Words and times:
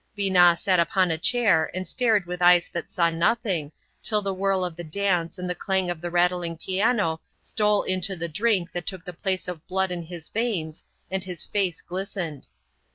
Binat 0.17 0.57
sat 0.57 0.79
upon 0.79 1.11
a 1.11 1.17
chair 1.19 1.69
and 1.75 1.87
stared 1.87 2.25
with 2.25 2.41
eyes 2.41 2.67
that 2.73 2.89
saw 2.89 3.11
nothing, 3.11 3.71
till 4.01 4.23
the 4.23 4.33
whirl 4.33 4.65
of 4.65 4.75
the 4.75 4.83
dance 4.83 5.37
and 5.37 5.47
the 5.47 5.53
clang 5.53 5.91
of 5.91 6.01
the 6.01 6.09
rattling 6.09 6.57
piano 6.57 7.21
stole 7.39 7.83
into 7.83 8.15
the 8.15 8.27
drink 8.27 8.71
that 8.71 8.87
took 8.87 9.05
the 9.05 9.13
place 9.13 9.47
of 9.47 9.67
blood 9.67 9.91
in 9.91 10.01
his 10.01 10.27
veins, 10.29 10.85
and 11.11 11.23
his 11.25 11.43
face 11.43 11.83
glistened. 11.83 12.47